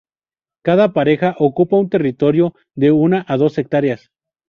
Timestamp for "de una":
2.73-3.23